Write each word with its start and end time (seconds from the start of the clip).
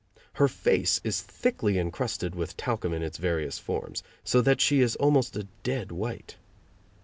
Her 0.33 0.47
face 0.47 0.99
is 1.03 1.21
thickly 1.21 1.77
encrusted 1.77 2.33
with 2.33 2.57
talcum 2.57 2.91
in 2.91 3.03
its 3.03 3.19
various 3.19 3.59
forms, 3.59 4.01
so 4.23 4.41
that 4.41 4.59
she 4.59 4.81
is 4.81 4.95
almost 4.95 5.35
a 5.37 5.43
dead 5.61 5.91
white. 5.91 6.37